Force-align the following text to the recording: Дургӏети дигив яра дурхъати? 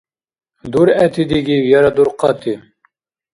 Дургӏети 0.71 1.23
дигив 1.29 1.63
яра 1.77 1.91
дурхъати? 1.95 2.53